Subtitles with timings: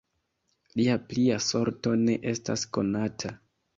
[0.79, 3.37] Lia plia sorto ne estas konata.